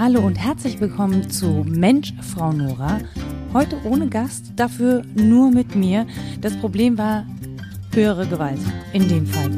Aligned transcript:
Hallo 0.00 0.20
und 0.20 0.36
herzlich 0.36 0.80
willkommen 0.80 1.28
zu 1.28 1.62
Mensch, 1.68 2.14
Frau 2.22 2.52
Nora. 2.54 3.00
Heute 3.52 3.76
ohne 3.84 4.08
Gast, 4.08 4.54
dafür 4.56 5.02
nur 5.14 5.50
mit 5.50 5.74
mir. 5.74 6.06
Das 6.40 6.56
Problem 6.56 6.96
war 6.96 7.26
höhere 7.92 8.26
Gewalt 8.26 8.60
in 8.94 9.06
dem 9.08 9.26
Fall. 9.26 9.50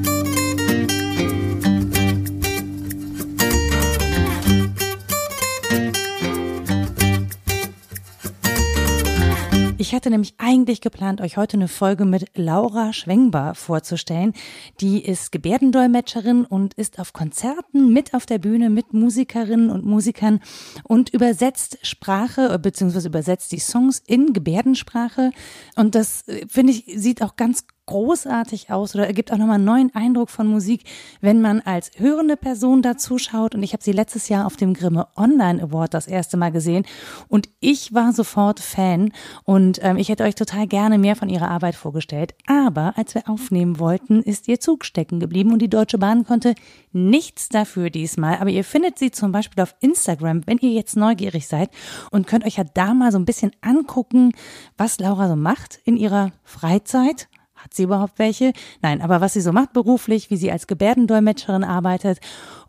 Ich 9.82 9.92
hatte 9.92 10.10
nämlich 10.10 10.34
eigentlich 10.38 10.80
geplant, 10.80 11.20
euch 11.20 11.36
heute 11.36 11.56
eine 11.56 11.66
Folge 11.66 12.04
mit 12.04 12.30
Laura 12.36 12.92
Schwengbar 12.92 13.56
vorzustellen. 13.56 14.32
Die 14.80 15.04
ist 15.04 15.32
Gebärdendolmetscherin 15.32 16.44
und 16.44 16.74
ist 16.74 17.00
auf 17.00 17.12
Konzerten 17.12 17.92
mit 17.92 18.14
auf 18.14 18.24
der 18.24 18.38
Bühne 18.38 18.70
mit 18.70 18.94
Musikerinnen 18.94 19.70
und 19.70 19.84
Musikern 19.84 20.38
und 20.84 21.12
übersetzt 21.12 21.78
Sprache 21.82 22.56
bzw. 22.60 23.08
übersetzt 23.08 23.50
die 23.50 23.58
Songs 23.58 24.00
in 24.06 24.32
Gebärdensprache. 24.32 25.32
Und 25.74 25.96
das, 25.96 26.28
äh, 26.28 26.46
finde 26.46 26.74
ich, 26.74 26.84
sieht 26.86 27.20
auch 27.20 27.34
ganz 27.34 27.64
großartig 27.86 28.70
aus 28.70 28.94
oder 28.94 29.06
ergibt 29.06 29.32
auch 29.32 29.38
nochmal 29.38 29.56
einen 29.56 29.64
neuen 29.64 29.94
Eindruck 29.94 30.30
von 30.30 30.46
Musik, 30.46 30.84
wenn 31.20 31.40
man 31.40 31.60
als 31.60 31.90
hörende 31.96 32.36
Person 32.36 32.82
dazu 32.82 33.18
schaut. 33.18 33.54
Und 33.54 33.62
ich 33.62 33.72
habe 33.72 33.82
sie 33.82 33.92
letztes 33.92 34.28
Jahr 34.28 34.46
auf 34.46 34.56
dem 34.56 34.74
Grimme 34.74 35.08
Online 35.16 35.62
Award 35.62 35.94
das 35.94 36.06
erste 36.06 36.36
Mal 36.36 36.52
gesehen 36.52 36.86
und 37.28 37.48
ich 37.60 37.92
war 37.92 38.12
sofort 38.12 38.60
Fan 38.60 39.12
und 39.44 39.80
ähm, 39.82 39.96
ich 39.96 40.08
hätte 40.08 40.24
euch 40.24 40.34
total 40.34 40.66
gerne 40.66 40.98
mehr 40.98 41.16
von 41.16 41.28
ihrer 41.28 41.50
Arbeit 41.50 41.74
vorgestellt. 41.74 42.34
Aber 42.46 42.94
als 42.96 43.14
wir 43.14 43.28
aufnehmen 43.28 43.78
wollten, 43.78 44.22
ist 44.22 44.48
ihr 44.48 44.60
Zug 44.60 44.84
stecken 44.84 45.20
geblieben 45.20 45.52
und 45.52 45.60
die 45.60 45.70
Deutsche 45.70 45.98
Bahn 45.98 46.24
konnte 46.24 46.54
nichts 46.92 47.48
dafür 47.48 47.90
diesmal. 47.90 48.38
Aber 48.38 48.50
ihr 48.50 48.64
findet 48.64 48.98
sie 48.98 49.10
zum 49.10 49.32
Beispiel 49.32 49.62
auf 49.62 49.74
Instagram, 49.80 50.42
wenn 50.46 50.58
ihr 50.58 50.70
jetzt 50.70 50.96
neugierig 50.96 51.48
seid 51.48 51.70
und 52.10 52.26
könnt 52.26 52.44
euch 52.44 52.56
ja 52.56 52.64
da 52.64 52.94
mal 52.94 53.12
so 53.12 53.18
ein 53.18 53.24
bisschen 53.24 53.52
angucken, 53.60 54.32
was 54.76 54.98
Laura 54.98 55.28
so 55.28 55.36
macht 55.36 55.80
in 55.84 55.96
ihrer 55.96 56.32
Freizeit 56.44 57.28
hat 57.62 57.74
sie 57.74 57.84
überhaupt 57.84 58.18
welche? 58.18 58.52
Nein, 58.80 59.00
aber 59.00 59.20
was 59.20 59.32
sie 59.32 59.40
so 59.40 59.52
macht 59.52 59.72
beruflich, 59.72 60.30
wie 60.30 60.36
sie 60.36 60.52
als 60.52 60.66
Gebärdendolmetscherin 60.66 61.64
arbeitet. 61.64 62.20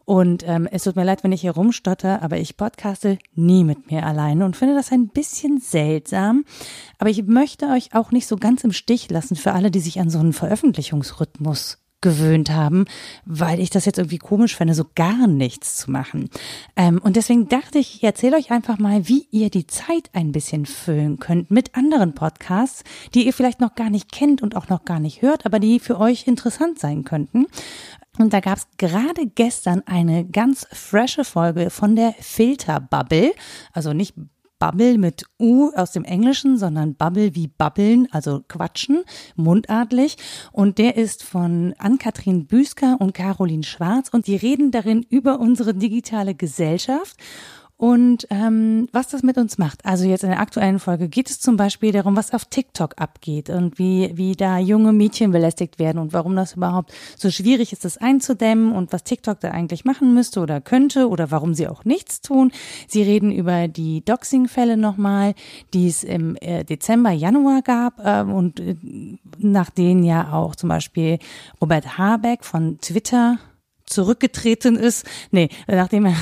Und 0.05 0.45
ähm, 0.45 0.67
es 0.69 0.83
tut 0.83 0.95
mir 0.95 1.05
leid, 1.05 1.23
wenn 1.23 1.31
ich 1.31 1.41
hier 1.41 1.51
rumstotter, 1.51 2.21
aber 2.21 2.37
ich 2.37 2.57
podcaste 2.57 3.19
nie 3.35 3.63
mit 3.63 3.89
mir 3.89 4.05
alleine 4.05 4.43
und 4.45 4.57
finde 4.57 4.75
das 4.75 4.91
ein 4.91 5.07
bisschen 5.07 5.59
seltsam. 5.59 6.43
Aber 6.97 7.09
ich 7.09 7.23
möchte 7.23 7.67
euch 7.67 7.95
auch 7.95 8.11
nicht 8.11 8.27
so 8.27 8.35
ganz 8.35 8.63
im 8.63 8.73
Stich 8.73 9.09
lassen 9.09 9.35
für 9.35 9.53
alle, 9.53 9.71
die 9.71 9.79
sich 9.79 9.99
an 9.99 10.09
so 10.09 10.19
einen 10.19 10.33
Veröffentlichungsrhythmus 10.33 11.82
gewöhnt 12.03 12.51
haben, 12.51 12.85
weil 13.25 13.59
ich 13.59 13.71
das 13.71 13.85
jetzt 13.85 13.97
irgendwie 13.97 14.19
komisch 14.19 14.55
fände, 14.55 14.75
so 14.75 14.85
gar 14.93 15.25
nichts 15.25 15.77
zu 15.77 15.89
machen. 15.89 16.29
Ähm, 16.75 16.99
und 17.01 17.15
deswegen 17.15 17.49
dachte 17.49 17.79
ich, 17.79 17.95
ich 17.95 18.03
erzähle 18.03 18.37
euch 18.37 18.51
einfach 18.51 18.77
mal, 18.77 19.07
wie 19.07 19.25
ihr 19.31 19.49
die 19.49 19.65
Zeit 19.65 20.11
ein 20.13 20.31
bisschen 20.31 20.67
füllen 20.67 21.17
könnt 21.17 21.49
mit 21.49 21.75
anderen 21.75 22.13
Podcasts, 22.13 22.83
die 23.15 23.25
ihr 23.25 23.33
vielleicht 23.33 23.59
noch 23.59 23.73
gar 23.73 23.89
nicht 23.89 24.11
kennt 24.11 24.43
und 24.43 24.55
auch 24.55 24.69
noch 24.69 24.85
gar 24.85 24.99
nicht 24.99 25.23
hört, 25.23 25.47
aber 25.47 25.57
die 25.57 25.79
für 25.79 25.99
euch 25.99 26.27
interessant 26.27 26.77
sein 26.77 27.03
könnten. 27.03 27.47
Und 28.19 28.33
da 28.33 28.41
gab 28.41 28.59
es 28.59 28.67
gerade 28.77 29.25
gestern 29.25 29.81
eine 29.87 30.23
ganz 30.25 30.67
frische 30.71 31.23
Folge 31.23 31.71
von 31.71 31.95
der 31.95 32.13
Filterbubble, 32.19 33.31
also 33.71 33.93
nicht 33.93 34.13
Bubble 34.63 34.97
mit 34.97 35.25
U 35.41 35.71
aus 35.75 35.91
dem 35.91 36.05
Englischen, 36.05 36.57
sondern 36.57 36.95
Bubble 36.95 37.35
wie 37.35 37.49
Babbeln, 37.49 38.07
also 38.11 38.45
Quatschen, 38.47 39.03
mundartlich. 39.35 40.15
Und 40.53 40.77
der 40.77 40.95
ist 40.95 41.21
von 41.25 41.73
Ann-Kathrin 41.79 42.45
Büsker 42.45 42.95
und 43.01 43.13
Caroline 43.13 43.63
Schwarz 43.63 44.07
und 44.07 44.25
die 44.25 44.37
reden 44.37 44.71
darin 44.71 45.05
über 45.09 45.41
unsere 45.41 45.73
digitale 45.73 46.33
Gesellschaft 46.33 47.17
und 47.77 48.27
ähm, 48.29 48.87
was 48.91 49.09
das 49.09 49.23
mit 49.23 49.37
uns 49.37 49.57
macht. 49.57 49.85
Also 49.85 50.05
jetzt 50.05 50.23
in 50.23 50.29
der 50.29 50.39
aktuellen 50.39 50.79
Folge 50.79 51.09
geht 51.09 51.29
es 51.29 51.39
zum 51.39 51.57
Beispiel 51.57 51.91
darum, 51.91 52.15
was 52.15 52.33
auf 52.33 52.45
TikTok 52.45 52.93
abgeht 52.97 53.49
und 53.49 53.79
wie, 53.79 54.11
wie 54.15 54.35
da 54.35 54.57
junge 54.57 54.93
Mädchen 54.93 55.31
belästigt 55.31 55.79
werden 55.79 55.97
und 55.97 56.13
warum 56.13 56.35
das 56.35 56.53
überhaupt 56.53 56.93
so 57.17 57.29
schwierig 57.31 57.73
ist, 57.73 57.83
das 57.83 57.97
einzudämmen 57.97 58.71
und 58.71 58.93
was 58.93 59.03
TikTok 59.03 59.39
da 59.39 59.51
eigentlich 59.51 59.85
machen 59.85 60.13
müsste 60.13 60.39
oder 60.39 60.61
könnte 60.61 61.09
oder 61.09 61.31
warum 61.31 61.53
sie 61.55 61.67
auch 61.67 61.83
nichts 61.83 62.21
tun. 62.21 62.51
Sie 62.87 63.01
reden 63.01 63.31
über 63.31 63.67
die 63.67 64.05
Doxing-Fälle 64.05 64.77
nochmal, 64.77 65.33
die 65.73 65.87
es 65.87 66.03
im 66.03 66.37
äh, 66.41 66.63
Dezember, 66.63 67.11
Januar 67.11 67.63
gab 67.63 67.99
äh, 67.99 68.21
und 68.21 68.59
äh, 68.59 68.75
nach 69.39 69.71
denen 69.71 70.03
ja 70.03 70.31
auch 70.31 70.55
zum 70.55 70.69
Beispiel 70.69 71.17
Robert 71.59 71.97
Habeck 71.97 72.45
von 72.45 72.77
Twitter 72.79 73.39
zurückgetreten 73.85 74.75
ist. 74.75 75.05
Nee, 75.31 75.49
nachdem 75.67 76.05
er 76.05 76.15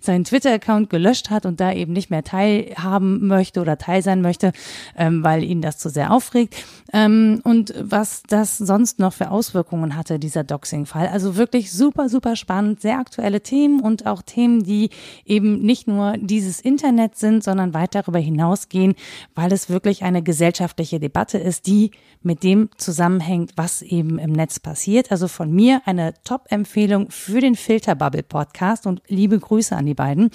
seinen 0.00 0.24
Twitter-Account 0.24 0.90
gelöscht 0.90 1.30
hat 1.30 1.46
und 1.46 1.60
da 1.60 1.72
eben 1.72 1.92
nicht 1.92 2.10
mehr 2.10 2.24
teilhaben 2.24 3.26
möchte 3.26 3.60
oder 3.60 3.78
teil 3.78 4.02
sein 4.02 4.22
möchte, 4.22 4.52
ähm, 4.96 5.22
weil 5.22 5.42
ihn 5.44 5.62
das 5.62 5.78
zu 5.78 5.88
sehr 5.88 6.12
aufregt. 6.12 6.56
Ähm, 6.92 7.40
und 7.44 7.74
was 7.78 8.22
das 8.28 8.58
sonst 8.58 8.98
noch 8.98 9.12
für 9.12 9.30
Auswirkungen 9.30 9.96
hatte, 9.96 10.18
dieser 10.18 10.44
Doxing-Fall. 10.44 11.08
Also 11.08 11.36
wirklich 11.36 11.72
super, 11.72 12.08
super 12.08 12.36
spannend, 12.36 12.80
sehr 12.80 12.98
aktuelle 12.98 13.42
Themen 13.42 13.80
und 13.80 14.06
auch 14.06 14.22
Themen, 14.22 14.62
die 14.62 14.90
eben 15.24 15.60
nicht 15.60 15.86
nur 15.86 16.14
dieses 16.18 16.60
Internet 16.60 17.16
sind, 17.16 17.44
sondern 17.44 17.74
weit 17.74 17.94
darüber 17.94 18.18
hinausgehen, 18.18 18.94
weil 19.34 19.52
es 19.52 19.68
wirklich 19.68 20.02
eine 20.02 20.22
gesellschaftliche 20.22 21.00
Debatte 21.00 21.38
ist, 21.38 21.66
die 21.66 21.90
mit 22.22 22.42
dem 22.42 22.70
zusammenhängt, 22.76 23.52
was 23.56 23.82
eben 23.82 24.18
im 24.18 24.32
Netz 24.32 24.58
passiert. 24.58 25.10
Also 25.10 25.28
von 25.28 25.52
mir 25.52 25.82
eine 25.84 26.14
Top-Empfehlung 26.24 27.10
für 27.10 27.40
den 27.40 27.54
Filterbubble 27.54 28.22
Podcast 28.22 28.86
und 28.86 29.02
liebe 29.08 29.38
Grüße 29.38 29.57
an 29.76 29.86
die 29.86 29.94
beiden. 29.94 30.30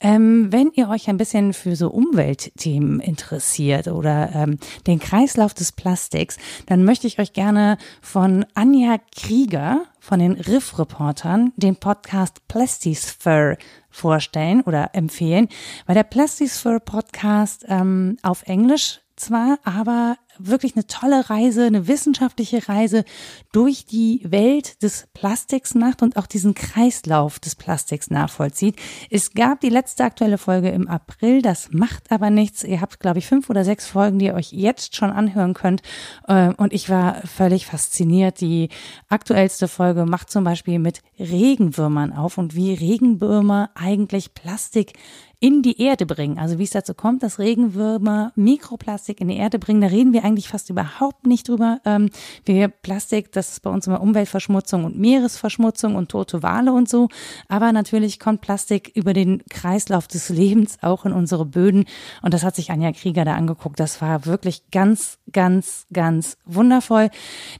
Ähm, 0.00 0.48
wenn 0.50 0.70
ihr 0.74 0.88
euch 0.88 1.08
ein 1.08 1.16
bisschen 1.16 1.52
für 1.52 1.76
so 1.76 1.88
Umweltthemen 1.90 3.00
interessiert 3.00 3.88
oder 3.88 4.30
ähm, 4.34 4.58
den 4.86 4.98
Kreislauf 4.98 5.54
des 5.54 5.72
Plastiks, 5.72 6.36
dann 6.66 6.84
möchte 6.84 7.06
ich 7.06 7.18
euch 7.18 7.32
gerne 7.32 7.78
von 8.00 8.44
Anja 8.54 8.98
Krieger 9.14 9.84
von 10.00 10.18
den 10.18 10.32
Riff-Reportern 10.32 11.52
den 11.56 11.76
Podcast 11.76 12.46
Plastisphere 12.46 13.56
vorstellen 13.88 14.60
oder 14.62 14.90
empfehlen, 14.92 15.48
weil 15.86 15.94
der 15.94 16.02
Plastisphere 16.02 16.80
Podcast 16.80 17.64
ähm, 17.68 18.18
auf 18.22 18.42
Englisch 18.42 19.00
zwar, 19.16 19.58
aber 19.64 20.16
wirklich 20.38 20.74
eine 20.76 20.86
tolle 20.86 21.28
Reise, 21.30 21.64
eine 21.64 21.86
wissenschaftliche 21.86 22.68
Reise 22.68 23.04
durch 23.52 23.86
die 23.86 24.20
Welt 24.24 24.82
des 24.82 25.08
Plastiks 25.14 25.74
macht 25.74 26.02
und 26.02 26.16
auch 26.16 26.26
diesen 26.26 26.54
Kreislauf 26.54 27.38
des 27.38 27.54
Plastiks 27.54 28.10
nachvollzieht. 28.10 28.76
Es 29.10 29.32
gab 29.32 29.60
die 29.60 29.68
letzte 29.68 30.04
aktuelle 30.04 30.38
Folge 30.38 30.70
im 30.70 30.88
April, 30.88 31.42
das 31.42 31.68
macht 31.70 32.10
aber 32.10 32.30
nichts. 32.30 32.64
Ihr 32.64 32.80
habt, 32.80 33.00
glaube 33.00 33.18
ich, 33.18 33.26
fünf 33.26 33.50
oder 33.50 33.64
sechs 33.64 33.86
Folgen, 33.86 34.18
die 34.18 34.26
ihr 34.26 34.34
euch 34.34 34.52
jetzt 34.52 34.96
schon 34.96 35.10
anhören 35.10 35.54
könnt. 35.54 35.82
Äh, 36.26 36.52
und 36.56 36.72
ich 36.72 36.90
war 36.90 37.22
völlig 37.26 37.66
fasziniert. 37.66 38.40
Die 38.40 38.68
aktuellste 39.08 39.68
Folge 39.68 40.06
macht 40.06 40.30
zum 40.30 40.44
Beispiel 40.44 40.78
mit 40.78 41.02
Regenwürmern 41.18 42.12
auf 42.12 42.38
und 42.38 42.54
wie 42.54 42.74
Regenwürmer 42.74 43.70
eigentlich 43.74 44.34
Plastik 44.34 44.94
in 45.40 45.62
die 45.62 45.80
Erde 45.80 46.06
bringen. 46.06 46.38
Also 46.38 46.58
wie 46.58 46.64
es 46.64 46.70
dazu 46.70 46.94
kommt, 46.94 47.22
dass 47.22 47.38
Regenwürmer 47.38 48.32
Mikroplastik 48.36 49.20
in 49.20 49.28
die 49.28 49.36
Erde 49.36 49.58
bringen, 49.58 49.80
da 49.80 49.88
reden 49.88 50.12
wir 50.12 50.24
eigentlich 50.24 50.48
fast 50.48 50.70
überhaupt 50.70 51.26
nicht 51.26 51.48
drüber. 51.48 51.80
Ähm, 51.84 52.10
wir 52.44 52.68
Plastik, 52.68 53.32
das 53.32 53.52
ist 53.52 53.60
bei 53.60 53.70
uns 53.70 53.86
immer 53.86 54.00
Umweltverschmutzung 54.00 54.84
und 54.84 54.98
Meeresverschmutzung 54.98 55.96
und 55.96 56.10
tote 56.10 56.42
Wale 56.42 56.72
und 56.72 56.88
so. 56.88 57.08
Aber 57.48 57.72
natürlich 57.72 58.20
kommt 58.20 58.40
Plastik 58.40 58.92
über 58.94 59.12
den 59.12 59.42
Kreislauf 59.50 60.06
des 60.06 60.28
Lebens 60.28 60.78
auch 60.82 61.04
in 61.04 61.12
unsere 61.12 61.44
Böden. 61.44 61.84
Und 62.22 62.34
das 62.34 62.42
hat 62.42 62.56
sich 62.56 62.70
Anja 62.70 62.92
Krieger 62.92 63.24
da 63.24 63.34
angeguckt. 63.34 63.80
Das 63.80 64.00
war 64.00 64.26
wirklich 64.26 64.70
ganz, 64.70 65.18
ganz, 65.32 65.86
ganz 65.92 66.36
wundervoll. 66.44 67.10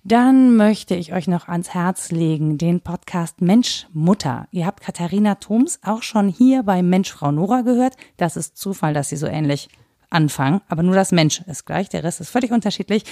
Dann 0.04 0.56
möchte 0.56 0.94
ich 0.94 1.12
euch 1.12 1.28
noch 1.28 1.48
ans 1.48 1.74
Herz 1.74 2.10
legen, 2.10 2.58
den 2.58 2.80
Podcast 2.80 3.40
Mensch 3.40 3.86
Mutter. 3.92 4.46
Ihr 4.50 4.66
habt 4.66 4.80
Katharina 4.80 5.36
Thoms 5.36 5.80
auch 5.82 6.02
schon 6.02 6.28
hier 6.28 6.62
bei 6.62 6.82
Mensch 6.82 7.12
Frau 7.12 7.32
Nora 7.32 7.63
gehört. 7.64 7.96
Das 8.16 8.36
ist 8.36 8.56
Zufall, 8.56 8.94
dass 8.94 9.08
sie 9.08 9.16
so 9.16 9.26
ähnlich 9.26 9.68
anfangen. 10.10 10.60
Aber 10.68 10.82
nur 10.82 10.94
das 10.94 11.12
Mensch 11.12 11.42
ist 11.46 11.66
gleich, 11.66 11.88
der 11.88 12.04
Rest 12.04 12.20
ist 12.20 12.30
völlig 12.30 12.52
unterschiedlich. 12.52 13.04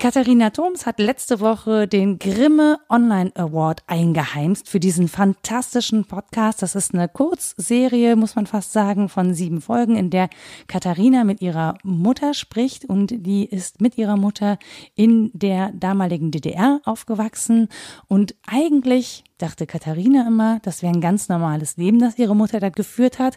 Katharina 0.00 0.48
Thoms 0.48 0.86
hat 0.86 0.98
letzte 0.98 1.40
Woche 1.40 1.86
den 1.86 2.18
Grimme 2.18 2.78
Online 2.88 3.32
Award 3.36 3.82
eingeheimst 3.86 4.66
für 4.66 4.80
diesen 4.80 5.08
fantastischen 5.08 6.06
Podcast. 6.06 6.62
Das 6.62 6.74
ist 6.74 6.94
eine 6.94 7.06
Kurzserie, 7.06 8.16
muss 8.16 8.34
man 8.34 8.46
fast 8.46 8.72
sagen, 8.72 9.10
von 9.10 9.34
sieben 9.34 9.60
Folgen, 9.60 9.96
in 9.96 10.08
der 10.08 10.30
Katharina 10.68 11.24
mit 11.24 11.42
ihrer 11.42 11.76
Mutter 11.82 12.32
spricht 12.32 12.86
und 12.86 13.12
die 13.14 13.44
ist 13.44 13.82
mit 13.82 13.98
ihrer 13.98 14.16
Mutter 14.16 14.58
in 14.94 15.30
der 15.34 15.70
damaligen 15.74 16.30
DDR 16.30 16.80
aufgewachsen 16.86 17.68
und 18.08 18.34
eigentlich 18.46 19.24
dachte 19.42 19.66
Katharina 19.66 20.26
immer, 20.26 20.60
das 20.62 20.82
wäre 20.82 20.92
ein 20.92 21.00
ganz 21.00 21.28
normales 21.28 21.76
Leben, 21.76 21.98
das 21.98 22.18
ihre 22.18 22.36
Mutter 22.36 22.60
da 22.60 22.68
geführt 22.68 23.18
hat 23.18 23.36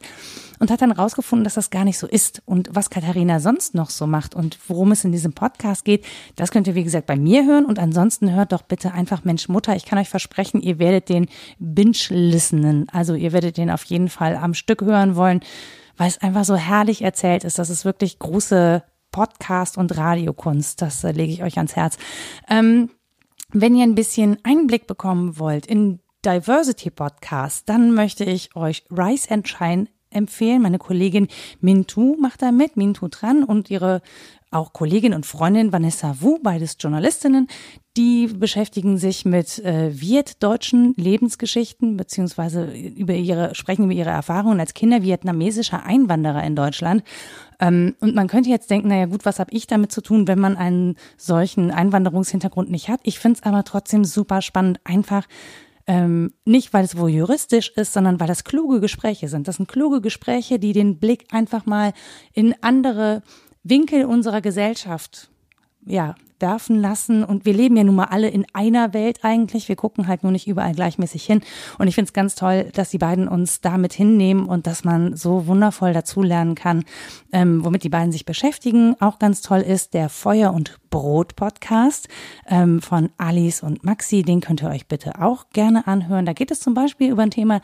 und 0.59 0.71
hat 0.71 0.81
dann 0.81 0.91
rausgefunden, 0.91 1.43
dass 1.43 1.55
das 1.55 1.69
gar 1.69 1.83
nicht 1.83 1.97
so 1.97 2.07
ist. 2.07 2.41
Und 2.45 2.69
was 2.71 2.89
Katharina 2.89 3.39
sonst 3.39 3.75
noch 3.75 3.89
so 3.89 4.07
macht 4.07 4.35
und 4.35 4.57
worum 4.67 4.91
es 4.91 5.03
in 5.03 5.11
diesem 5.11 5.33
Podcast 5.33 5.85
geht, 5.85 6.05
das 6.35 6.51
könnt 6.51 6.67
ihr 6.67 6.75
wie 6.75 6.83
gesagt 6.83 7.07
bei 7.07 7.15
mir 7.15 7.45
hören 7.45 7.65
und 7.65 7.79
ansonsten 7.79 8.33
hört 8.33 8.51
doch 8.51 8.63
bitte 8.63 8.93
einfach 8.93 9.23
Mensch 9.23 9.49
Mutter. 9.49 9.75
Ich 9.75 9.85
kann 9.85 9.99
euch 9.99 10.09
versprechen, 10.09 10.61
ihr 10.61 10.79
werdet 10.79 11.09
den 11.09 11.27
binge-listenen, 11.59 12.87
also 12.89 13.15
ihr 13.15 13.31
werdet 13.31 13.57
den 13.57 13.69
auf 13.69 13.83
jeden 13.85 14.09
Fall 14.09 14.35
am 14.35 14.53
Stück 14.53 14.81
hören 14.81 15.15
wollen, 15.15 15.41
weil 15.97 16.07
es 16.07 16.19
einfach 16.19 16.45
so 16.45 16.55
herrlich 16.55 17.01
erzählt 17.01 17.43
ist. 17.43 17.59
Das 17.59 17.69
ist 17.69 17.85
wirklich 17.85 18.19
große 18.19 18.83
Podcast- 19.11 19.77
und 19.77 19.95
Radiokunst. 19.95 20.81
Das 20.81 21.05
äh, 21.05 21.11
lege 21.11 21.31
ich 21.31 21.43
euch 21.43 21.57
ans 21.57 21.77
Herz. 21.77 21.97
Ähm, 22.49 22.89
wenn 23.53 23.75
ihr 23.75 23.83
ein 23.83 23.95
bisschen 23.95 24.37
Einblick 24.43 24.87
bekommen 24.87 25.37
wollt 25.37 25.67
in 25.67 25.99
Diversity 26.25 26.89
Podcast, 26.89 27.69
dann 27.69 27.93
möchte 27.93 28.23
ich 28.23 28.55
euch 28.55 28.83
Rise 28.89 29.29
and 29.29 29.47
Shine 29.47 29.87
empfehlen. 30.09 30.61
Meine 30.61 30.79
Kollegin 30.79 31.27
Mintu 31.61 32.15
macht 32.19 32.41
da 32.41 32.51
mit, 32.51 32.77
Mintu 32.77 33.07
dran 33.09 33.43
und 33.43 33.69
ihre 33.69 34.01
auch 34.53 34.73
Kollegin 34.73 35.13
und 35.13 35.25
Freundin 35.25 35.71
Vanessa 35.71 36.17
Wu, 36.19 36.39
beides 36.41 36.77
Journalistinnen, 36.79 37.47
die 37.95 38.27
beschäftigen 38.27 38.97
sich 38.97 39.25
mit 39.25 39.59
äh, 39.59 39.91
vietdeutschen 39.93 40.93
Lebensgeschichten 40.97 41.95
beziehungsweise 41.95 42.71
über 42.73 43.13
ihre 43.13 43.53
sprechen 43.53 43.85
über 43.85 43.93
ihre 43.93 44.09
Erfahrungen 44.09 44.59
als 44.59 44.73
Kinder 44.73 45.03
vietnamesischer 45.03 45.83
Einwanderer 45.83 46.43
in 46.43 46.55
Deutschland. 46.55 47.03
Ähm, 47.59 47.95
und 47.99 48.15
man 48.15 48.27
könnte 48.27 48.49
jetzt 48.49 48.69
denken, 48.69 48.87
naja 48.87 49.05
gut, 49.05 49.25
was 49.25 49.39
habe 49.39 49.51
ich 49.53 49.67
damit 49.67 49.91
zu 49.91 50.01
tun, 50.01 50.27
wenn 50.27 50.39
man 50.39 50.57
einen 50.57 50.95
solchen 51.17 51.71
Einwanderungshintergrund 51.71 52.71
nicht 52.71 52.89
hat? 52.89 52.99
Ich 53.03 53.19
finde 53.19 53.39
es 53.39 53.45
aber 53.45 53.63
trotzdem 53.63 54.05
super 54.05 54.41
spannend, 54.41 54.79
einfach 54.83 55.27
ähm, 55.85 56.33
nicht, 56.45 56.73
weil 56.73 56.85
es 56.85 56.97
wohl 56.97 57.09
juristisch 57.09 57.69
ist, 57.75 57.93
sondern 57.93 58.19
weil 58.19 58.27
das 58.27 58.43
kluge 58.43 58.79
Gespräche 58.79 59.27
sind. 59.27 59.47
Das 59.47 59.57
sind 59.57 59.67
kluge 59.67 60.01
Gespräche, 60.01 60.57
die 60.57 60.73
den 60.73 60.97
Blick 60.97 61.25
einfach 61.31 61.65
mal 61.65 61.93
in 62.33 62.55
andere 62.61 63.21
Winkel 63.63 64.05
unserer 64.05 64.41
Gesellschaft 64.41 65.29
ja, 65.85 66.15
werfen 66.39 66.79
lassen. 66.79 67.23
Und 67.23 67.45
wir 67.45 67.53
leben 67.53 67.77
ja 67.77 67.83
nun 67.83 67.95
mal 67.95 68.05
alle 68.05 68.29
in 68.29 68.45
einer 68.53 68.93
Welt 68.93 69.19
eigentlich. 69.23 69.69
Wir 69.69 69.75
gucken 69.75 70.07
halt 70.07 70.23
nur 70.23 70.31
nicht 70.31 70.47
überall 70.47 70.73
gleichmäßig 70.73 71.23
hin. 71.23 71.41
Und 71.77 71.87
ich 71.87 71.95
finde 71.95 72.09
es 72.09 72.13
ganz 72.13 72.35
toll, 72.35 72.69
dass 72.73 72.89
die 72.89 72.97
beiden 72.97 73.27
uns 73.27 73.61
damit 73.61 73.93
hinnehmen 73.93 74.45
und 74.45 74.67
dass 74.67 74.83
man 74.83 75.15
so 75.15 75.47
wundervoll 75.47 75.93
dazulernen 75.93 76.55
kann, 76.55 76.83
ähm, 77.31 77.63
womit 77.63 77.83
die 77.83 77.89
beiden 77.89 78.11
sich 78.11 78.25
beschäftigen. 78.25 78.95
Auch 78.99 79.19
ganz 79.19 79.41
toll 79.41 79.61
ist 79.61 79.93
der 79.93 80.09
Feuer 80.09 80.53
und 80.53 80.77
Brot 80.89 81.35
Podcast 81.35 82.07
ähm, 82.47 82.81
von 82.81 83.09
Alice 83.17 83.63
und 83.63 83.83
Maxi. 83.83 84.21
Den 84.21 84.41
könnt 84.41 84.61
ihr 84.61 84.69
euch 84.69 84.87
bitte 84.87 85.21
auch 85.21 85.49
gerne 85.51 85.87
anhören. 85.87 86.25
Da 86.25 86.33
geht 86.33 86.51
es 86.51 86.59
zum 86.59 86.73
Beispiel 86.73 87.09
über 87.09 87.23
ein 87.23 87.31
Thema 87.31 87.61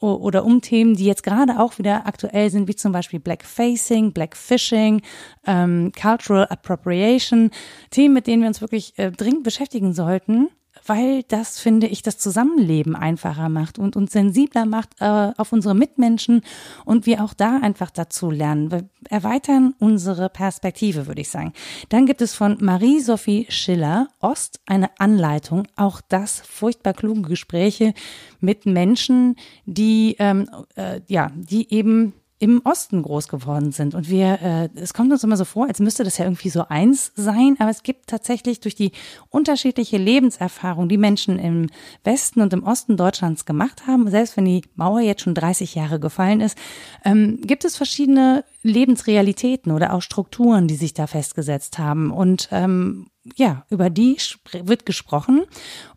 oder 0.00 0.44
um 0.44 0.60
Themen, 0.60 0.94
die 0.94 1.06
jetzt 1.06 1.22
gerade 1.22 1.58
auch 1.58 1.78
wieder 1.78 2.06
aktuell 2.06 2.50
sind, 2.50 2.68
wie 2.68 2.76
zum 2.76 2.92
Beispiel 2.92 3.20
Blackfacing, 3.20 4.12
Blackfishing, 4.12 5.02
ähm, 5.46 5.92
Cultural 6.00 6.46
Appropriation, 6.48 7.50
Themen, 7.90 8.14
mit 8.14 8.26
denen 8.26 8.42
wir 8.42 8.48
uns 8.48 8.60
wirklich 8.60 8.98
äh, 8.98 9.10
dringend 9.10 9.44
beschäftigen 9.44 9.94
sollten 9.94 10.50
weil 10.86 11.22
das, 11.24 11.58
finde 11.58 11.86
ich, 11.86 12.02
das 12.02 12.18
Zusammenleben 12.18 12.96
einfacher 12.96 13.48
macht 13.48 13.78
und 13.78 13.96
uns 13.96 14.12
sensibler 14.12 14.66
macht 14.66 14.90
äh, 15.00 15.32
auf 15.36 15.52
unsere 15.52 15.74
Mitmenschen 15.74 16.42
und 16.84 17.06
wir 17.06 17.22
auch 17.22 17.34
da 17.34 17.58
einfach 17.58 17.90
dazu 17.90 18.30
lernen. 18.30 18.70
Wir 18.70 18.88
erweitern 19.08 19.74
unsere 19.78 20.28
Perspektive, 20.28 21.06
würde 21.06 21.20
ich 21.20 21.28
sagen. 21.28 21.52
Dann 21.88 22.06
gibt 22.06 22.22
es 22.22 22.34
von 22.34 22.58
Marie-Sophie 22.60 23.46
Schiller 23.48 24.08
Ost 24.20 24.60
eine 24.66 24.90
Anleitung, 24.98 25.66
auch 25.76 26.00
das 26.00 26.40
furchtbar 26.40 26.94
kluge 26.94 27.22
Gespräche 27.22 27.94
mit 28.40 28.66
Menschen, 28.66 29.36
die 29.64 30.16
ähm, 30.18 30.48
äh, 30.76 31.00
ja, 31.06 31.30
die 31.34 31.72
eben 31.72 32.14
im 32.38 32.60
Osten 32.64 33.02
groß 33.02 33.28
geworden 33.28 33.72
sind. 33.72 33.94
Und 33.94 34.10
wir, 34.10 34.40
äh, 34.42 34.68
es 34.74 34.92
kommt 34.92 35.10
uns 35.10 35.24
immer 35.24 35.38
so 35.38 35.46
vor, 35.46 35.68
als 35.68 35.80
müsste 35.80 36.04
das 36.04 36.18
ja 36.18 36.26
irgendwie 36.26 36.50
so 36.50 36.66
eins 36.68 37.12
sein, 37.16 37.56
aber 37.58 37.70
es 37.70 37.82
gibt 37.82 38.08
tatsächlich 38.08 38.60
durch 38.60 38.74
die 38.74 38.92
unterschiedliche 39.30 39.96
Lebenserfahrung, 39.96 40.88
die 40.88 40.98
Menschen 40.98 41.38
im 41.38 41.68
Westen 42.04 42.42
und 42.42 42.52
im 42.52 42.62
Osten 42.62 42.98
Deutschlands 42.98 43.46
gemacht 43.46 43.86
haben, 43.86 44.10
selbst 44.10 44.36
wenn 44.36 44.44
die 44.44 44.62
Mauer 44.74 45.00
jetzt 45.00 45.22
schon 45.22 45.34
30 45.34 45.74
Jahre 45.74 45.98
gefallen 45.98 46.42
ist, 46.42 46.58
ähm, 47.04 47.40
gibt 47.42 47.64
es 47.64 47.76
verschiedene 47.76 48.44
Lebensrealitäten 48.62 49.72
oder 49.72 49.94
auch 49.94 50.02
Strukturen, 50.02 50.68
die 50.68 50.76
sich 50.76 50.92
da 50.92 51.06
festgesetzt 51.06 51.78
haben. 51.78 52.10
Und 52.10 52.48
ähm, 52.50 53.06
ja, 53.34 53.64
über 53.70 53.88
die 53.90 54.18
wird 54.52 54.86
gesprochen. 54.86 55.44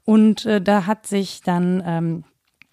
Und 0.05 0.45
äh, 0.45 0.61
da 0.61 0.85
hat 0.85 1.05
sich 1.05 1.41
dann 1.43 1.83
ähm, 1.85 2.23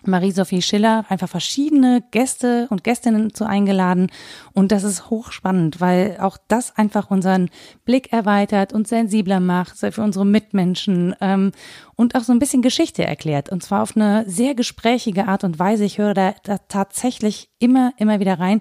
Marie-Sophie 0.07 0.63
Schiller 0.63 1.05
einfach 1.09 1.29
verschiedene 1.29 2.03
Gäste 2.11 2.67
und 2.71 2.85
Gästinnen 2.85 3.35
zu 3.35 3.45
eingeladen. 3.45 4.11
Und 4.53 4.73
das 4.73 4.85
ist 4.85 5.11
hochspannend, 5.11 5.81
weil 5.81 6.19
auch 6.21 6.39
das 6.49 6.77
einfach 6.77 7.11
unseren 7.11 7.51
Blick 7.85 8.13
erweitert 8.13 8.73
und 8.73 8.89
sensibler 8.89 9.41
macht 9.41 9.77
für 9.79 10.03
unsere 10.03 10.27
Mitmenschen 10.27 11.15
ähm, 11.21 11.53
und 11.95 12.15
auch 12.15 12.23
so 12.23 12.33
ein 12.33 12.39
bisschen 12.39 12.63
Geschichte 12.63 13.05
erklärt. 13.05 13.51
Und 13.51 13.63
zwar 13.63 13.83
auf 13.83 13.97
eine 13.97 14.25
sehr 14.29 14.55
gesprächige 14.55 15.29
Art 15.29 15.45
und 15.45 15.59
Weise. 15.59 15.85
Ich 15.85 15.99
höre 15.99 16.15
da, 16.15 16.35
da 16.43 16.59
tatsächlich 16.69 17.51
immer, 17.59 17.93
immer 17.97 18.21
wieder 18.21 18.39
rein. 18.39 18.61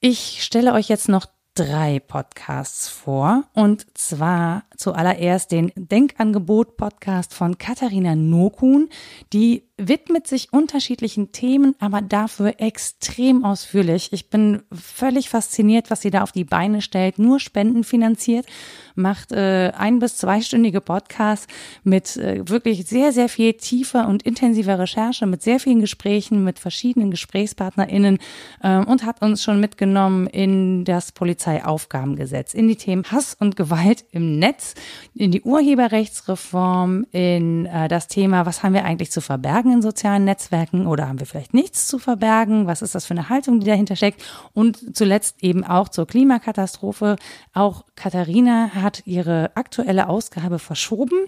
Ich 0.00 0.44
stelle 0.44 0.72
euch 0.74 0.88
jetzt 0.88 1.08
noch 1.08 1.26
drei 1.58 1.98
Podcasts 1.98 2.88
vor. 2.88 3.44
Und 3.52 3.86
zwar 3.98 4.62
zuallererst 4.76 5.50
den 5.50 5.72
Denkangebot-Podcast 5.74 7.34
von 7.34 7.58
Katharina 7.58 8.14
Nokun. 8.14 8.88
Die 9.32 9.64
widmet 9.76 10.26
sich 10.26 10.52
unterschiedlichen 10.52 11.30
Themen, 11.32 11.74
aber 11.78 12.00
dafür 12.00 12.54
extrem 12.58 13.44
ausführlich. 13.44 14.12
Ich 14.12 14.28
bin 14.28 14.62
völlig 14.72 15.30
fasziniert, 15.30 15.90
was 15.90 16.00
sie 16.00 16.10
da 16.10 16.22
auf 16.22 16.32
die 16.32 16.44
Beine 16.44 16.82
stellt. 16.82 17.18
Nur 17.18 17.38
spendenfinanziert, 17.38 18.46
macht 18.96 19.32
äh, 19.32 19.72
ein- 19.76 20.00
bis 20.00 20.16
zweistündige 20.16 20.80
Podcasts 20.80 21.46
mit 21.84 22.16
äh, 22.16 22.48
wirklich 22.48 22.86
sehr, 22.86 23.12
sehr 23.12 23.28
viel 23.28 23.54
tiefer 23.54 24.08
und 24.08 24.24
intensiver 24.24 24.78
Recherche, 24.78 25.26
mit 25.26 25.42
sehr 25.42 25.60
vielen 25.60 25.80
Gesprächen, 25.80 26.44
mit 26.44 26.58
verschiedenen 26.58 27.10
GesprächspartnerInnen 27.10 28.18
äh, 28.62 28.78
und 28.78 29.04
hat 29.04 29.22
uns 29.22 29.42
schon 29.42 29.60
mitgenommen 29.60 30.26
in 30.26 30.84
das 30.84 31.12
Polizeiaufgabengesetz, 31.48 32.54
in 32.54 32.68
die 32.68 32.76
Themen 32.76 33.04
Hass 33.10 33.36
und 33.38 33.56
Gewalt 33.56 34.04
im 34.10 34.38
Netz, 34.38 34.74
in 35.14 35.30
die 35.30 35.42
Urheberrechtsreform, 35.42 37.06
in 37.10 37.66
äh, 37.66 37.88
das 37.88 38.08
Thema, 38.08 38.46
was 38.46 38.62
haben 38.62 38.74
wir 38.74 38.84
eigentlich 38.84 39.10
zu 39.10 39.20
verbergen 39.20 39.38
verbergen 39.38 39.72
in 39.72 39.82
sozialen 39.82 40.24
Netzwerken 40.24 40.86
oder 40.86 41.08
haben 41.08 41.20
wir 41.20 41.26
vielleicht 41.26 41.54
nichts 41.54 41.86
zu 41.86 41.98
verbergen? 41.98 42.66
Was 42.66 42.82
ist 42.82 42.94
das 42.94 43.06
für 43.06 43.14
eine 43.14 43.28
Haltung, 43.28 43.60
die 43.60 43.66
dahinter 43.66 43.96
steckt? 43.96 44.22
Und 44.52 44.96
zuletzt 44.96 45.42
eben 45.42 45.64
auch 45.64 45.88
zur 45.88 46.06
Klimakatastrophe. 46.06 47.16
Auch 47.54 47.84
Katharina 47.96 48.70
hat 48.74 49.02
ihre 49.06 49.52
aktuelle 49.54 50.08
Ausgabe 50.08 50.58
verschoben 50.58 51.18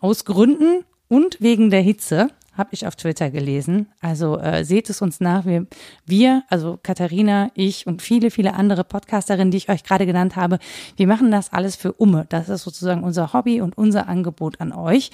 aus 0.00 0.24
Gründen 0.24 0.84
und 1.08 1.40
wegen 1.40 1.70
der 1.70 1.82
Hitze 1.82 2.28
habe 2.58 2.70
ich 2.72 2.86
auf 2.86 2.96
Twitter 2.96 3.30
gelesen. 3.30 3.86
Also 4.00 4.36
äh, 4.38 4.64
seht 4.64 4.90
es 4.90 5.00
uns 5.00 5.20
nach. 5.20 5.46
Wir, 5.46 5.66
wir, 6.04 6.42
also 6.48 6.78
Katharina, 6.82 7.52
ich 7.54 7.86
und 7.86 8.02
viele, 8.02 8.32
viele 8.32 8.54
andere 8.54 8.82
Podcasterinnen, 8.82 9.52
die 9.52 9.58
ich 9.58 9.68
euch 9.68 9.84
gerade 9.84 10.06
genannt 10.06 10.34
habe, 10.34 10.58
wir 10.96 11.06
machen 11.06 11.30
das 11.30 11.52
alles 11.52 11.76
für 11.76 11.92
Umme. 11.92 12.26
Das 12.28 12.48
ist 12.48 12.64
sozusagen 12.64 13.04
unser 13.04 13.32
Hobby 13.32 13.60
und 13.60 13.78
unser 13.78 14.08
Angebot 14.08 14.60
an 14.60 14.72
euch. 14.72 15.12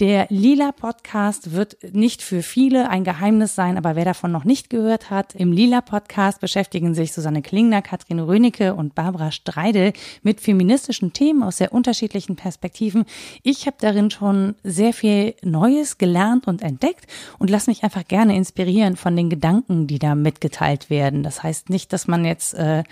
Der 0.00 0.26
Lila 0.30 0.72
Podcast 0.72 1.52
wird 1.52 1.76
nicht 1.92 2.22
für 2.22 2.42
viele 2.42 2.90
ein 2.90 3.04
Geheimnis 3.04 3.54
sein, 3.54 3.78
aber 3.78 3.94
wer 3.94 4.04
davon 4.04 4.32
noch 4.32 4.44
nicht 4.44 4.68
gehört 4.68 5.10
hat, 5.10 5.36
im 5.36 5.52
Lila 5.52 5.82
Podcast 5.82 6.40
beschäftigen 6.40 6.94
sich 6.94 7.12
Susanne 7.12 7.42
Klingner, 7.42 7.82
Katrin 7.82 8.18
Rönecke 8.18 8.74
und 8.74 8.96
Barbara 8.96 9.30
Streidel 9.30 9.92
mit 10.22 10.40
feministischen 10.40 11.12
Themen 11.12 11.44
aus 11.44 11.58
sehr 11.58 11.72
unterschiedlichen 11.72 12.34
Perspektiven. 12.34 13.04
Ich 13.44 13.66
habe 13.66 13.76
darin 13.78 14.10
schon 14.10 14.56
sehr 14.64 14.92
viel 14.92 15.34
Neues 15.42 15.96
gelernt 15.98 16.48
und 16.48 16.62
entdeckt 16.62 16.79
entdeckt 16.80 17.06
und 17.38 17.50
lass 17.50 17.66
mich 17.66 17.84
einfach 17.84 18.06
gerne 18.06 18.36
inspirieren 18.36 18.96
von 18.96 19.16
den 19.16 19.30
Gedanken, 19.30 19.86
die 19.86 19.98
da 19.98 20.14
mitgeteilt 20.14 20.90
werden. 20.90 21.22
Das 21.22 21.42
heißt 21.42 21.70
nicht, 21.70 21.92
dass 21.92 22.08
man 22.08 22.24
jetzt, 22.24 22.54
äh, 22.54 22.84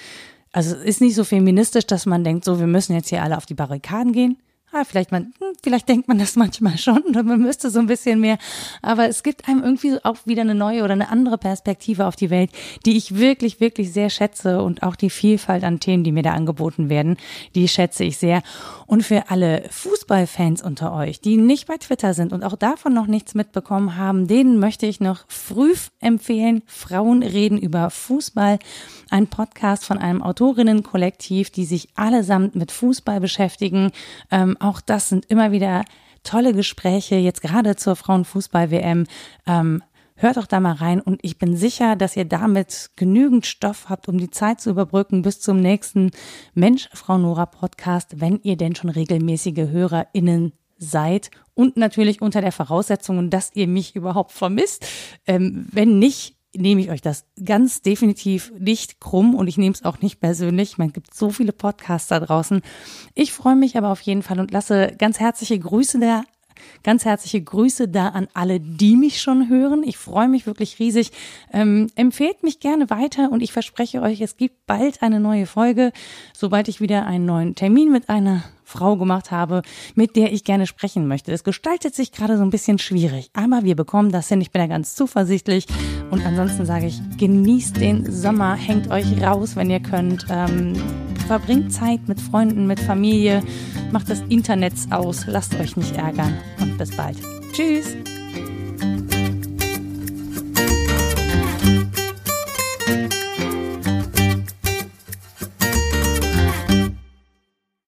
also 0.52 0.76
ist 0.76 1.00
nicht 1.00 1.14
so 1.14 1.24
feministisch, 1.24 1.86
dass 1.86 2.06
man 2.06 2.24
denkt, 2.24 2.44
so, 2.44 2.58
wir 2.58 2.66
müssen 2.66 2.94
jetzt 2.94 3.08
hier 3.08 3.22
alle 3.22 3.36
auf 3.36 3.46
die 3.46 3.54
Barrikaden 3.54 4.12
gehen. 4.12 4.36
Ah, 4.70 4.84
vielleicht 4.84 5.12
man, 5.12 5.32
hm, 5.38 5.54
vielleicht 5.62 5.88
denkt 5.88 6.08
man 6.08 6.18
das 6.18 6.36
manchmal 6.36 6.76
schon, 6.76 7.02
oder 7.04 7.22
man 7.22 7.40
müsste 7.40 7.70
so 7.70 7.78
ein 7.78 7.86
bisschen 7.86 8.20
mehr. 8.20 8.36
Aber 8.82 9.08
es 9.08 9.22
gibt 9.22 9.48
einem 9.48 9.62
irgendwie 9.62 9.96
auch 10.04 10.18
wieder 10.26 10.42
eine 10.42 10.54
neue 10.54 10.84
oder 10.84 10.92
eine 10.92 11.08
andere 11.08 11.38
Perspektive 11.38 12.06
auf 12.06 12.16
die 12.16 12.28
Welt, 12.28 12.50
die 12.84 12.96
ich 12.96 13.16
wirklich, 13.16 13.60
wirklich 13.60 13.92
sehr 13.92 14.10
schätze 14.10 14.62
und 14.62 14.82
auch 14.82 14.94
die 14.94 15.08
Vielfalt 15.08 15.64
an 15.64 15.80
Themen, 15.80 16.04
die 16.04 16.12
mir 16.12 16.22
da 16.22 16.32
angeboten 16.32 16.90
werden, 16.90 17.16
die 17.54 17.66
schätze 17.66 18.04
ich 18.04 18.18
sehr. 18.18 18.42
Und 18.86 19.02
für 19.02 19.30
alle 19.30 19.64
Fußballfans 19.70 20.62
unter 20.62 20.92
euch, 20.92 21.20
die 21.20 21.38
nicht 21.38 21.66
bei 21.66 21.78
Twitter 21.78 22.12
sind 22.12 22.32
und 22.34 22.44
auch 22.44 22.56
davon 22.56 22.92
noch 22.92 23.06
nichts 23.06 23.34
mitbekommen 23.34 23.96
haben, 23.96 24.28
denen 24.28 24.58
möchte 24.58 24.84
ich 24.84 25.00
noch 25.00 25.24
früh 25.28 25.74
empfehlen. 26.00 26.62
Frauen 26.66 27.22
reden 27.22 27.58
über 27.58 27.90
Fußball. 27.90 28.58
Ein 29.10 29.26
Podcast 29.26 29.84
von 29.84 29.98
einem 29.98 30.22
Autorinnenkollektiv, 30.22 31.50
die 31.50 31.64
sich 31.64 31.88
allesamt 31.94 32.54
mit 32.54 32.72
Fußball 32.72 33.20
beschäftigen. 33.20 33.92
Ähm, 34.30 34.56
auch 34.60 34.80
das 34.80 35.08
sind 35.08 35.26
immer 35.26 35.52
wieder 35.52 35.84
tolle 36.22 36.52
Gespräche, 36.52 37.16
jetzt 37.16 37.42
gerade 37.42 37.76
zur 37.76 37.96
Frauenfußball-WM. 37.96 39.06
Ähm, 39.46 39.82
hört 40.16 40.36
doch 40.36 40.46
da 40.46 40.60
mal 40.60 40.72
rein 40.72 41.00
und 41.00 41.20
ich 41.22 41.38
bin 41.38 41.56
sicher, 41.56 41.96
dass 41.96 42.16
ihr 42.16 42.24
damit 42.24 42.90
genügend 42.96 43.46
Stoff 43.46 43.88
habt, 43.88 44.08
um 44.08 44.18
die 44.18 44.30
Zeit 44.30 44.60
zu 44.60 44.70
überbrücken 44.70 45.22
bis 45.22 45.40
zum 45.40 45.60
nächsten 45.60 46.10
Mensch, 46.54 46.88
Frau 46.92 47.18
Nora 47.18 47.46
Podcast, 47.46 48.20
wenn 48.20 48.40
ihr 48.42 48.56
denn 48.56 48.74
schon 48.74 48.90
regelmäßige 48.90 49.68
HörerInnen 49.70 50.52
seid 50.76 51.30
und 51.54 51.76
natürlich 51.76 52.22
unter 52.22 52.40
der 52.40 52.52
Voraussetzung, 52.52 53.30
dass 53.30 53.50
ihr 53.54 53.66
mich 53.66 53.96
überhaupt 53.96 54.32
vermisst. 54.32 54.86
Ähm, 55.26 55.66
wenn 55.72 55.98
nicht, 55.98 56.37
nehme 56.54 56.80
ich 56.80 56.90
euch 56.90 57.02
das 57.02 57.26
ganz 57.44 57.82
definitiv 57.82 58.52
nicht 58.58 59.00
krumm 59.00 59.34
und 59.34 59.48
ich 59.48 59.58
nehme 59.58 59.74
es 59.74 59.84
auch 59.84 60.00
nicht 60.00 60.20
persönlich. 60.20 60.78
Man 60.78 60.92
gibt 60.92 61.14
so 61.14 61.30
viele 61.30 61.52
Podcasts 61.52 62.08
da 62.08 62.20
draußen. 62.20 62.62
Ich 63.14 63.32
freue 63.32 63.56
mich 63.56 63.76
aber 63.76 63.90
auf 63.90 64.00
jeden 64.00 64.22
Fall 64.22 64.40
und 64.40 64.50
lasse 64.50 64.94
ganz 64.98 65.20
herzliche 65.20 65.58
Grüße 65.58 65.98
da 66.00 66.24
Ganz 66.82 67.04
herzliche 67.04 67.42
Grüße 67.42 67.88
da 67.88 68.08
an 68.08 68.28
alle, 68.34 68.60
die 68.60 68.96
mich 68.96 69.20
schon 69.20 69.48
hören. 69.48 69.82
Ich 69.82 69.96
freue 69.96 70.28
mich 70.28 70.46
wirklich 70.46 70.78
riesig. 70.78 71.12
Ähm, 71.52 71.88
empfehlt 71.94 72.42
mich 72.42 72.60
gerne 72.60 72.90
weiter 72.90 73.30
und 73.30 73.42
ich 73.42 73.52
verspreche 73.52 74.02
euch, 74.02 74.20
es 74.20 74.36
gibt 74.36 74.66
bald 74.66 75.02
eine 75.02 75.20
neue 75.20 75.46
Folge, 75.46 75.92
sobald 76.32 76.68
ich 76.68 76.80
wieder 76.80 77.06
einen 77.06 77.26
neuen 77.26 77.54
Termin 77.54 77.90
mit 77.90 78.08
einer 78.08 78.44
Frau 78.68 78.96
gemacht 78.96 79.30
habe, 79.30 79.62
mit 79.94 80.16
der 80.16 80.32
ich 80.32 80.44
gerne 80.44 80.66
sprechen 80.66 81.08
möchte. 81.08 81.32
Es 81.32 81.44
gestaltet 81.44 81.94
sich 81.94 82.12
gerade 82.12 82.36
so 82.36 82.42
ein 82.42 82.50
bisschen 82.50 82.78
schwierig, 82.78 83.30
aber 83.32 83.64
wir 83.64 83.74
bekommen 83.74 84.12
das 84.12 84.28
hin. 84.28 84.40
Ich 84.40 84.50
bin 84.50 84.62
da 84.62 84.66
ganz 84.68 84.94
zuversichtlich. 84.94 85.66
Und 86.10 86.24
ansonsten 86.24 86.66
sage 86.66 86.86
ich, 86.86 87.00
genießt 87.18 87.76
den 87.78 88.10
Sommer, 88.10 88.54
hängt 88.54 88.90
euch 88.90 89.20
raus, 89.22 89.56
wenn 89.56 89.70
ihr 89.70 89.80
könnt. 89.80 90.26
Ähm, 90.30 90.74
verbringt 91.26 91.72
Zeit 91.72 92.08
mit 92.08 92.20
Freunden, 92.20 92.66
mit 92.66 92.80
Familie, 92.80 93.42
macht 93.92 94.08
das 94.08 94.20
Internet 94.30 94.72
aus, 94.90 95.26
lasst 95.26 95.54
euch 95.60 95.76
nicht 95.76 95.94
ärgern 95.96 96.36
und 96.60 96.78
bis 96.78 96.96
bald. 96.96 97.18
Tschüss! 97.52 98.17